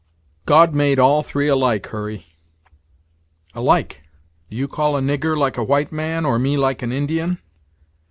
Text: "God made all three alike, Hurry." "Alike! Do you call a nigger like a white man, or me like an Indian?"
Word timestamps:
"God 0.47 0.73
made 0.73 0.97
all 0.97 1.21
three 1.21 1.47
alike, 1.47 1.85
Hurry." 1.85 2.25
"Alike! 3.53 4.01
Do 4.49 4.57
you 4.57 4.67
call 4.67 4.97
a 4.97 4.99
nigger 4.99 5.37
like 5.37 5.57
a 5.59 5.63
white 5.63 5.91
man, 5.91 6.25
or 6.25 6.39
me 6.39 6.57
like 6.57 6.81
an 6.81 6.91
Indian?" 6.91 7.37